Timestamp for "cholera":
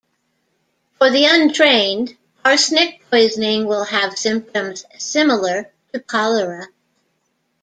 5.99-6.69